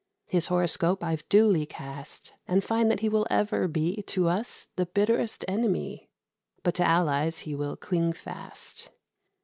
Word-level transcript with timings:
His 0.25 0.47
horoscope 0.47 1.03
I've 1.03 1.29
duly 1.29 1.67
cast, 1.67 2.33
And 2.47 2.63
find 2.63 2.89
that 2.89 3.01
he 3.01 3.07
will 3.07 3.27
ever 3.29 3.67
be 3.67 4.01
To 4.07 4.29
us 4.29 4.67
the 4.75 4.87
bitterest 4.87 5.45
enemy, 5.47 6.09
But 6.63 6.73
to 6.73 6.83
allies 6.83 7.41
he 7.45 7.53
will 7.53 7.75
cling 7.75 8.13
fast. 8.13 8.89